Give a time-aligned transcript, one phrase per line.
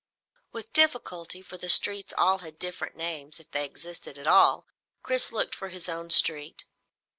[0.51, 4.65] With difficulty, for the streets all had different names if they existed at all,
[5.03, 6.63] Chris looked for his own street.